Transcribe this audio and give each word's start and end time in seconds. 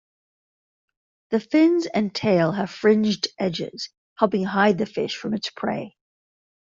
The 1.29 1.39
fins 1.39 1.85
and 1.85 2.11
tail 2.11 2.53
have 2.53 2.71
fringed 2.71 3.27
edges 3.37 3.89
helping 4.17 4.45
hide 4.45 4.79
the 4.79 4.87
fish 4.87 5.15
from 5.15 5.35
its 5.35 5.51
prey. 5.51 5.95